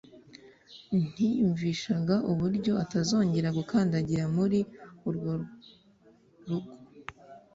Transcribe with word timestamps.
ntiyumvishaga 1.11 2.15
uburyo 2.31 2.73
atazongera 2.83 3.49
gukandagira 3.57 4.23
muri 4.35 4.59
urwo 5.07 5.33
rugo 6.47 6.73